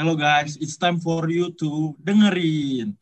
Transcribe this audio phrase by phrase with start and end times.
[0.00, 2.96] Hello guys, it's time for you to dengerin.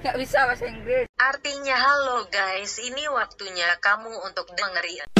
[0.00, 1.04] Gak bisa bahasa Inggris.
[1.20, 5.12] Artinya halo guys, ini waktunya kamu untuk dengerin.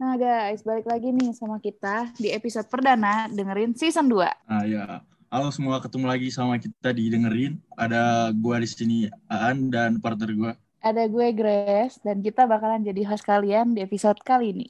[0.00, 4.24] Nah guys, balik lagi nih sama kita di episode perdana dengerin season 2.
[4.24, 7.60] Nah ya, halo semua ketemu lagi sama kita di dengerin.
[7.76, 10.56] Ada gua di sini Aan dan partner gua.
[10.84, 14.68] Ada gue Grace dan kita bakalan jadi host kalian di episode kali ini.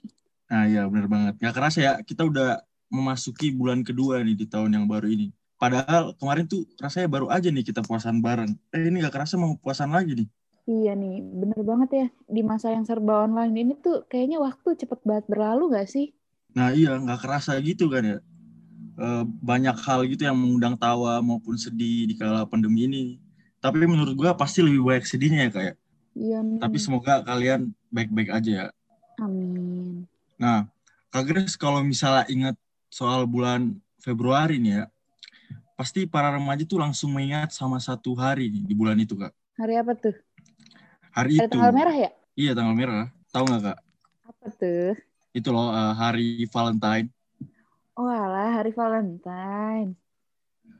[0.51, 1.35] Nah ya bener banget.
[1.41, 2.61] Gak kerasa ya, kita udah
[2.93, 5.33] memasuki bulan kedua nih di tahun yang baru ini.
[5.57, 8.53] Padahal kemarin tuh rasanya baru aja nih kita puasan bareng.
[8.75, 10.29] Eh ini gak kerasa mau puasan lagi nih.
[10.65, 12.07] Iya nih, bener banget ya.
[12.25, 16.17] Di masa yang serba online ini tuh kayaknya waktu cepet banget berlalu gak sih?
[16.55, 18.19] Nah iya, nggak kerasa gitu kan ya.
[18.95, 23.03] E, banyak hal gitu yang mengundang tawa maupun sedih di kala pandemi ini.
[23.59, 25.75] Tapi menurut gua pasti lebih banyak sedihnya ya kayak.
[26.15, 26.61] Iya nih.
[26.63, 28.67] Tapi semoga kalian baik-baik aja ya.
[29.19, 30.07] Amin.
[30.45, 30.69] Nah,
[31.09, 32.57] Kak Grace kalau misalnya ingat
[32.93, 34.85] soal bulan Februari nih ya,
[35.73, 39.33] pasti para remaja tuh langsung mengingat sama satu hari nih di bulan itu Kak.
[39.57, 40.13] Hari apa tuh?
[41.17, 41.49] Hari Hari itu.
[41.49, 42.11] tanggal merah ya?
[42.37, 43.09] Iya tanggal merah.
[43.33, 43.79] Tahu nggak Kak?
[44.29, 44.93] Apa tuh?
[45.33, 47.09] Itu loh eh, hari Valentine.
[47.97, 49.97] Oh alah, hari Valentine.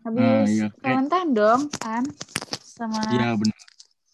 [0.05, 2.05] Habis Nah, iya, Valentine dong, kan?
[2.61, 3.61] Sama Iya benar.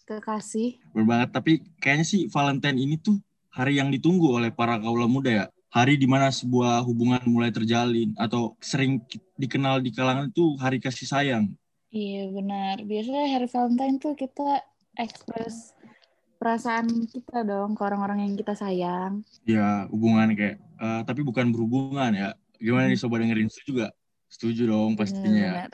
[0.07, 0.79] kekasih.
[0.95, 1.29] Bener banget.
[1.35, 1.51] Tapi
[1.83, 3.19] kayaknya sih Valentine ini tuh
[3.51, 5.45] hari yang ditunggu oleh para kaula muda ya.
[5.71, 8.99] Hari di mana sebuah hubungan mulai terjalin atau sering
[9.39, 11.45] dikenal di kalangan itu hari kasih sayang.
[11.91, 12.83] Iya benar.
[12.83, 14.63] Biasanya hari Valentine tuh kita
[14.99, 15.71] ekspres
[16.41, 19.23] perasaan kita dong ke orang-orang yang kita sayang.
[19.47, 22.29] Ya hubungan kayak, eh, tapi bukan berhubungan ya.
[22.59, 23.95] Gimana nih sobat dengerin itu juga?
[24.27, 25.53] Setuju dong pastinya ya.
[25.55, 25.71] Benar.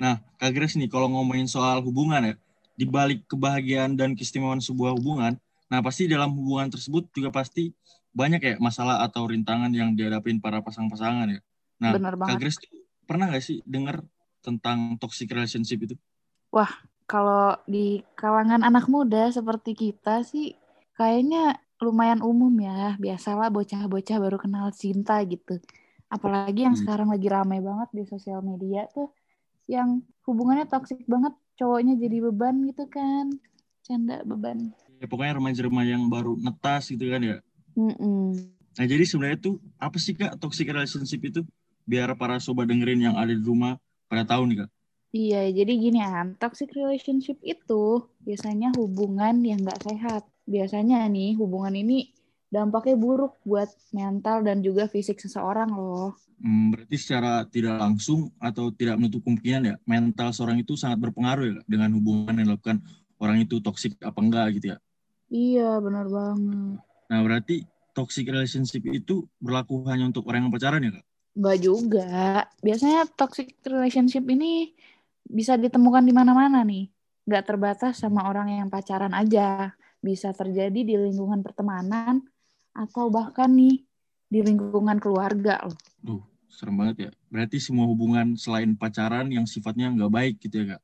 [0.00, 2.34] Nah, Kak Grace nih, kalau ngomongin soal hubungan ya,
[2.72, 5.36] di balik kebahagiaan dan keistimewaan sebuah hubungan,
[5.70, 7.70] nah pasti dalam hubungan tersebut juga pasti
[8.10, 11.40] banyak ya masalah atau rintangan yang dihadapin para pasang-pasangan ya.
[11.78, 12.38] Nah, Benar Kak banget.
[12.42, 12.70] Grace tuh
[13.06, 14.02] pernah nggak sih dengar
[14.42, 15.94] tentang toxic relationship itu?
[17.10, 20.54] Kalau di kalangan anak muda seperti kita sih
[20.94, 22.94] kayaknya lumayan umum ya.
[23.02, 25.58] Biasalah bocah-bocah baru kenal cinta gitu.
[26.06, 26.86] Apalagi yang Hmm.
[26.86, 29.10] sekarang lagi ramai banget di sosial media tuh
[29.66, 33.26] yang hubungannya toksik banget, cowoknya jadi beban gitu kan.
[33.82, 34.70] Canda beban.
[35.00, 37.36] Ya, pokoknya remaja-remaja yang baru netas gitu kan ya.
[37.72, 38.36] Mm-mm.
[38.76, 41.40] Nah, jadi sebenarnya tuh apa sih Kak toxic relationship itu?
[41.88, 43.80] Biar para sobat dengerin yang ada di rumah
[44.12, 44.70] pada tahu nih Kak.
[45.10, 50.22] Iya, jadi gini An, toxic relationship itu biasanya hubungan yang nggak sehat.
[50.46, 52.14] Biasanya nih, hubungan ini
[52.46, 56.14] dampaknya buruk buat mental dan juga fisik seseorang loh.
[56.38, 61.46] Hmm, berarti secara tidak langsung atau tidak menutup kemungkinan ya mental seorang itu sangat berpengaruh
[61.46, 62.80] ya dengan hubungan yang dilakukan
[63.20, 64.78] orang itu toksik apa enggak gitu ya.
[65.30, 66.82] Iya, benar banget.
[67.06, 67.62] Nah berarti
[67.94, 71.06] toxic relationship itu berlaku hanya untuk orang yang pacaran ya kak?
[71.38, 72.10] Nggak juga.
[72.58, 74.74] Biasanya toxic relationship ini
[75.22, 76.90] bisa ditemukan di mana-mana nih.
[77.26, 79.70] Nggak terbatas sama orang yang pacaran aja.
[80.02, 82.26] Bisa terjadi di lingkungan pertemanan
[82.74, 83.86] atau bahkan nih
[84.26, 85.78] di lingkungan keluarga loh.
[86.02, 87.10] Duh serem banget ya.
[87.30, 90.82] Berarti semua hubungan selain pacaran yang sifatnya nggak baik gitu ya kak?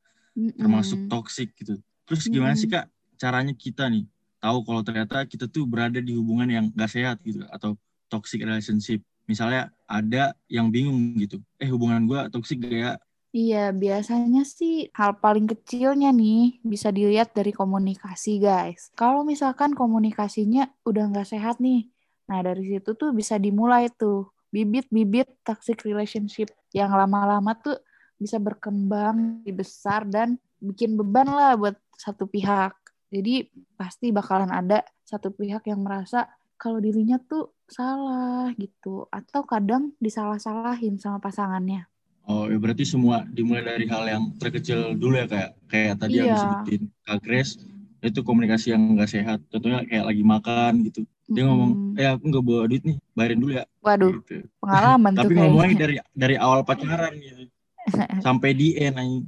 [0.55, 1.83] Termasuk toxic gitu.
[2.07, 2.87] Terus gimana sih kak
[3.19, 4.07] caranya kita nih
[4.37, 7.75] tahu kalau ternyata kita tuh berada di hubungan yang nggak sehat gitu atau
[8.07, 9.03] toxic relationship?
[9.27, 11.43] Misalnya ada yang bingung gitu.
[11.59, 12.93] Eh hubungan gua toxic gak ya?
[13.35, 18.87] Iya, biasanya sih hal paling kecilnya nih bisa dilihat dari komunikasi, guys.
[18.95, 21.91] Kalau misalkan komunikasinya udah nggak sehat nih,
[22.25, 27.75] nah dari situ tuh bisa dimulai tuh bibit-bibit toxic relationship yang lama-lama tuh
[28.15, 32.73] bisa berkembang, lebih besar dan bikin beban lah buat satu pihak.
[33.07, 33.47] Jadi
[33.79, 36.27] pasti bakalan ada satu pihak yang merasa
[36.59, 41.87] kalau dirinya tuh salah gitu, atau kadang disalah-salahin sama pasangannya.
[42.27, 46.27] Oh, ya berarti semua dimulai dari hal yang terkecil dulu ya kayak kayak tadi yang
[46.35, 47.55] disebutin Kak Grace
[48.03, 49.39] itu komunikasi yang nggak sehat.
[49.47, 51.07] Contohnya kayak lagi makan gitu.
[51.31, 51.99] Dia ngomong, Mm-mm.
[51.99, 54.43] "Eh, aku nggak bawa duit nih, bayarin dulu ya." Waduh, Gitu.
[54.59, 57.47] pengalaman tuh Tapi ngomongnya dari dari awal pacaran gitu.
[58.25, 59.25] Sampai di end anjing.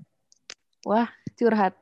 [1.40, 1.74] curhat.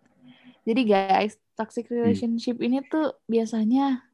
[0.69, 4.05] Jadi guys, toxic relationship ini tuh biasanya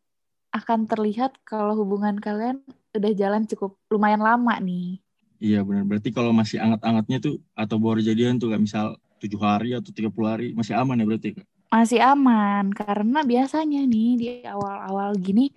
[0.56, 2.63] akan terlihat kalau hubungan kalian
[2.95, 5.04] udah jalan cukup lumayan lama nih.
[5.44, 5.84] Iya benar.
[5.84, 10.13] Berarti kalau masih anget-angetnya tuh atau baru jadian tuh kayak misal 7 hari atau 30
[10.24, 11.48] hari masih aman ya berarti Kak?
[11.74, 15.51] Masih aman karena biasanya nih di awal-awal gini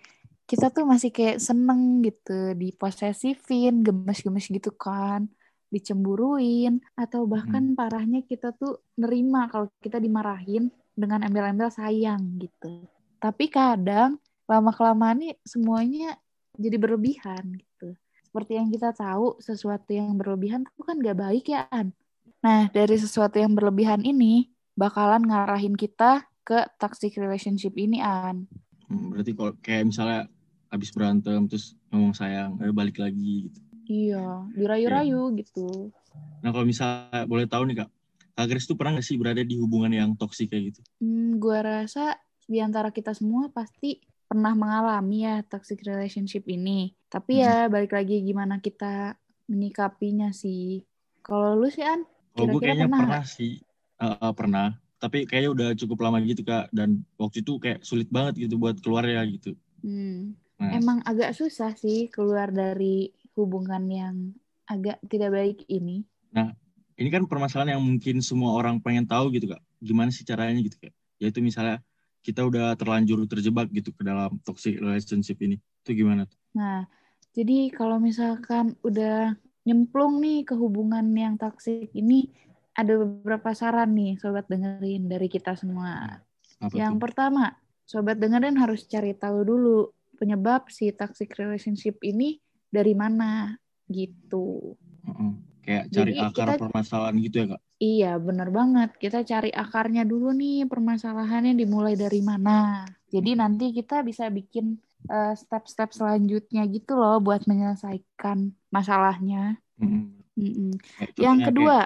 [0.47, 5.27] kita tuh masih kayak seneng gitu diposesifin, gemes-gemes gitu kan,
[5.75, 12.89] dicemburuin atau bahkan parahnya kita tuh nerima kalau kita dimarahin dengan embel-embel sayang gitu.
[13.21, 14.17] Tapi kadang
[14.49, 16.17] lama kelamaan nih semuanya
[16.57, 17.93] jadi berlebihan gitu.
[18.27, 21.97] seperti yang kita tahu, sesuatu yang berlebihan itu kan gak baik ya, An.
[22.45, 28.45] Nah, dari sesuatu yang berlebihan ini, bakalan ngarahin kita ke toxic relationship ini, An.
[28.93, 30.29] Hmm, berarti kalau kayak misalnya
[30.69, 33.59] habis berantem terus ngomong sayang, eh balik lagi gitu.
[33.89, 35.95] Iya, dirayu-rayu gitu.
[36.45, 37.91] Nah kalau misalnya boleh tahu nih kak,
[38.45, 40.81] Grace tuh pernah gak sih berada di hubungan yang toksik kayak gitu?
[41.01, 46.93] Hmm, gua rasa di antara kita semua pasti pernah mengalami ya toxic relationship ini.
[47.09, 49.17] Tapi ya balik lagi gimana kita
[49.49, 50.83] menyikapinya sih.
[51.23, 52.05] Kalau lu sih An?
[52.37, 53.53] Kalau gue Kira-kira kayaknya pernah pernah, sih,
[53.97, 54.69] Eh, eh, pernah.
[55.01, 58.77] Tapi kayaknya udah cukup lama gitu kak, dan waktu itu kayak sulit banget gitu buat
[58.81, 59.57] keluar ya gitu.
[59.81, 60.37] Hmm.
[60.57, 64.17] Nah, Emang agak susah sih keluar dari hubungan yang
[64.69, 66.05] agak tidak baik ini.
[66.97, 69.61] Ini kan permasalahan yang mungkin semua orang pengen tahu gitu kak.
[69.85, 70.93] Gimana sih caranya gitu kak?
[71.21, 71.85] Yaitu misalnya
[72.25, 75.61] kita udah terlanjur terjebak gitu ke dalam toxic relationship ini.
[75.85, 76.41] Itu gimana tuh?
[76.57, 76.89] Nah,
[77.37, 79.37] jadi kalau misalkan udah
[79.69, 82.33] nyemplung nih ke hubungan yang toksik ini,
[82.73, 86.25] ada beberapa saran nih sobat dengerin dari kita semua.
[86.61, 87.01] Apa Yang tuh?
[87.05, 87.45] pertama,
[87.85, 92.41] sobat dengerin harus cari tahu dulu penyebab si toxic relationship ini
[92.73, 93.53] dari mana
[93.87, 94.75] gitu.
[95.05, 95.33] Heeh.
[95.67, 97.63] Kayak cari Jadi akar kita- permasalahan gitu ya kak?
[97.77, 98.91] Iya, bener banget.
[98.97, 102.87] Kita cari akarnya dulu nih, permasalahannya dimulai dari mana.
[103.11, 109.55] Jadi nanti kita bisa bikin eh, step-step selanjutnya gitu loh buat menyelesaikan masalahnya.
[109.79, 110.19] Mm-mm.
[110.35, 110.71] Mm-mm.
[110.99, 111.77] Kayak Yang kedua,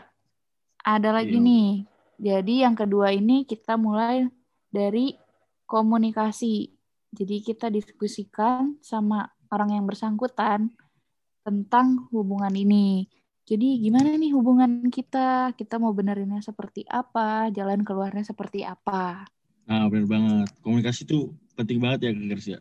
[0.80, 1.44] ada lagi Iya.
[1.44, 1.68] nih.
[2.16, 4.24] Jadi yang kedua ini kita mulai
[4.72, 5.16] dari
[5.66, 6.72] komunikasi.
[7.12, 10.72] Jadi kita diskusikan sama orang yang bersangkutan
[11.42, 13.04] tentang hubungan ini.
[13.50, 15.50] Jadi gimana nih hubungan kita?
[15.58, 17.50] Kita mau benerinnya seperti apa?
[17.50, 19.26] Jalan keluarnya seperti apa?
[19.66, 20.48] Nah, benar banget.
[20.62, 22.60] Komunikasi itu penting banget ya, Kak ya.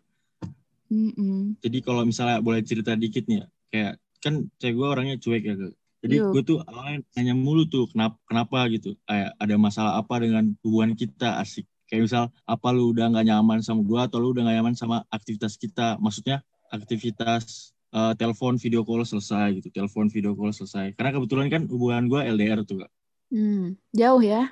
[0.89, 1.62] Mm-mm.
[1.62, 5.53] Jadi kalau misalnya boleh cerita dikit nih ya, kayak kan cewek gue orangnya cuek ya,
[5.62, 5.74] Kak.
[6.00, 6.31] Jadi Yuk.
[6.33, 8.97] gue tuh awalnya nanya mulu tuh kenapa, kenapa gitu.
[9.06, 11.69] Kayak ada masalah apa dengan hubungan kita asik.
[11.85, 15.06] Kayak misal apa lu udah nggak nyaman sama gue atau lu udah nggak nyaman sama
[15.13, 16.01] aktivitas kita.
[16.01, 16.42] Maksudnya
[16.74, 19.69] aktivitas eh, telepon video call selesai gitu.
[19.74, 20.94] Telepon video call selesai.
[20.94, 22.91] Karena kebetulan kan hubungan gue LDR tuh kak.
[23.30, 24.50] Hmm, jauh ya?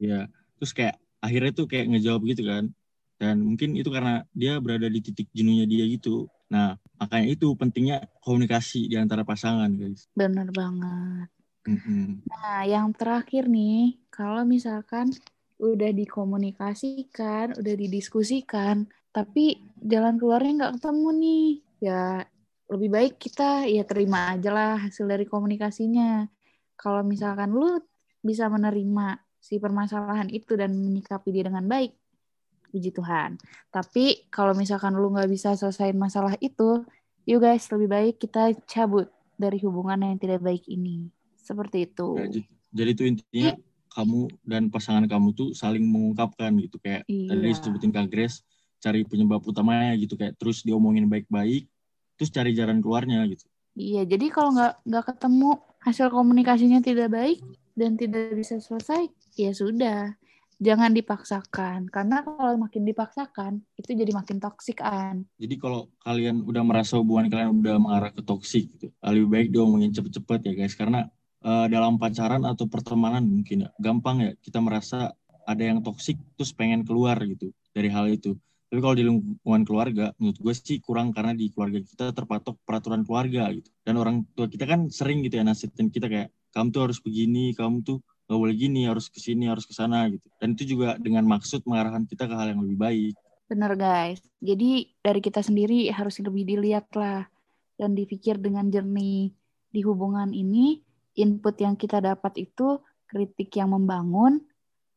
[0.00, 2.72] Ya, terus kayak akhirnya tuh kayak ngejawab gitu kan.
[3.20, 6.24] Dan mungkin itu karena dia berada di titik jenuhnya dia gitu.
[6.48, 10.08] Nah, makanya itu pentingnya komunikasi di antara pasangan, guys.
[10.16, 11.28] Bener banget.
[11.68, 12.24] Mm-mm.
[12.24, 15.12] Nah, yang terakhir nih, kalau misalkan
[15.60, 21.46] udah dikomunikasikan, udah didiskusikan, tapi jalan keluarnya nggak ketemu nih,
[21.84, 22.24] ya
[22.70, 26.30] lebih baik kita ya terima aja lah hasil dari komunikasinya.
[26.78, 27.82] Kalau misalkan lu
[28.22, 31.92] bisa menerima si permasalahan itu dan menyikapi dia dengan baik,
[32.70, 33.36] puji Tuhan.
[33.68, 36.86] Tapi kalau misalkan lu nggak bisa selesaiin masalah itu,
[37.26, 41.10] yuk guys, lebih baik kita cabut dari hubungan yang tidak baik ini.
[41.34, 42.08] Seperti itu.
[42.16, 43.50] Ya, j- jadi itu intinya
[43.90, 47.34] kamu dan pasangan kamu tuh saling mengungkapkan gitu kayak Iya.
[47.34, 48.46] tadi sebutin Kak Grace
[48.78, 51.66] cari penyebab utamanya gitu kayak terus diomongin baik-baik
[52.20, 53.48] terus cari jalan keluarnya gitu.
[53.80, 57.40] Iya, jadi kalau nggak nggak ketemu hasil komunikasinya tidak baik
[57.72, 59.08] dan tidak bisa selesai,
[59.40, 60.12] ya sudah,
[60.60, 61.88] jangan dipaksakan.
[61.88, 65.24] Karena kalau makin dipaksakan, itu jadi makin toksik an.
[65.40, 69.96] Jadi kalau kalian udah merasa hubungan kalian udah mengarah ke toksik gitu, lebih baik diomongin
[69.96, 71.08] cepet-cepet ya guys karena
[71.40, 75.16] eh, dalam pacaran atau pertemanan mungkin ya gampang ya kita merasa
[75.48, 78.36] ada yang toksik terus pengen keluar gitu dari hal itu.
[78.70, 83.02] Tapi kalau di lingkungan keluarga, menurut gue sih kurang karena di keluarga kita terpatok peraturan
[83.02, 83.66] keluarga gitu.
[83.82, 87.50] Dan orang tua kita kan sering gitu ya nasihatin kita kayak kamu tuh harus begini,
[87.58, 87.98] kamu tuh
[88.30, 90.22] gak boleh gini, harus ke sini, harus ke sana gitu.
[90.38, 93.14] Dan itu juga dengan maksud mengarahkan kita ke hal yang lebih baik.
[93.50, 94.22] Bener guys.
[94.38, 97.26] Jadi dari kita sendiri harus lebih dilihat lah
[97.74, 99.34] dan dipikir dengan jernih
[99.74, 100.78] di hubungan ini.
[101.18, 102.78] Input yang kita dapat itu
[103.10, 104.46] kritik yang membangun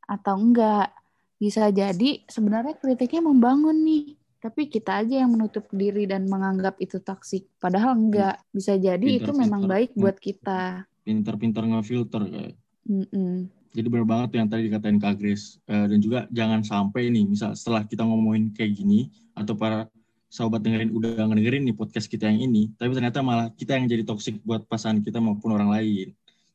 [0.06, 0.94] atau enggak.
[1.38, 7.00] Bisa jadi sebenarnya kritiknya membangun nih, tapi kita aja yang menutup diri dan menganggap itu
[7.00, 7.48] toksik.
[7.60, 8.40] Padahal enggak.
[8.52, 9.44] Bisa jadi itu Pintar-pintar.
[9.48, 10.84] memang baik buat kita.
[11.04, 13.48] Pintar-pintar ngefilter kayak Mm-mm.
[13.74, 15.58] Jadi benar banget tuh yang tadi dikatain Kak Grace.
[15.66, 19.90] Eh, dan juga jangan sampai nih, misal setelah kita ngomongin kayak gini, atau para
[20.30, 24.02] sahabat dengerin udah ngedengerin nih podcast kita yang ini, tapi ternyata malah kita yang jadi
[24.06, 26.14] toksik buat pasangan kita maupun orang lain.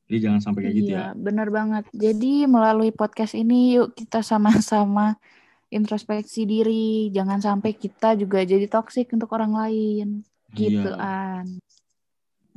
[0.09, 0.97] Jadi jangan sampai kayak gitu ya.
[0.97, 1.85] Iya, benar banget.
[1.93, 5.21] Jadi melalui podcast ini yuk kita sama-sama
[5.69, 7.13] introspeksi diri.
[7.13, 10.25] Jangan sampai kita juga jadi toksik untuk orang lain.
[10.57, 10.97] Gitu, Iya.
[10.97, 11.47] An.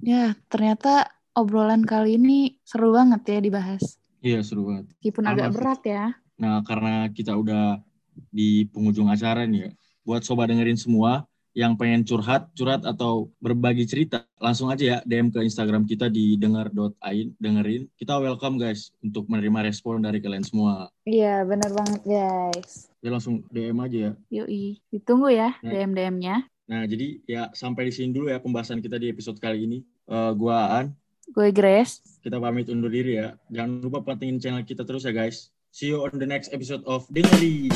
[0.02, 4.00] Ya, ternyata obrolan kali ini seru banget ya dibahas.
[4.24, 4.92] Iya seru banget.
[4.96, 6.06] Meskipun agak berat ya.
[6.40, 7.84] Nah karena kita udah
[8.32, 9.72] di penghujung acara nih ya,
[10.08, 15.30] buat sobat dengerin semua, yang pengen curhat, curhat atau berbagi cerita, langsung aja ya DM
[15.30, 17.92] ke Instagram kita di dengar.ain, dengerin.
[17.96, 20.88] Kita welcome guys untuk menerima respon dari kalian semua.
[21.04, 22.88] Iya, benar banget guys.
[23.04, 24.12] Ya langsung DM aja ya.
[24.32, 25.72] Yoi, ditunggu ya Nah.
[25.76, 26.36] DM-DM-nya.
[26.72, 29.84] Nah, jadi ya sampai di sini dulu ya pembahasan kita di episode kali ini.
[30.08, 30.96] Eh, gua Aan,
[31.32, 32.00] Gue Grace.
[32.20, 33.36] kita pamit undur diri ya.
[33.52, 35.52] Jangan lupa pantengin channel kita terus ya guys.
[35.72, 37.72] See you on the next episode of Dengerin.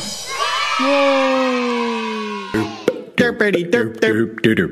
[0.80, 1.45] Yeay.
[3.38, 4.72] Derp derp derp derp